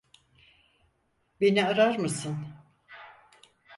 [1.41, 2.45] Beni arar mısın?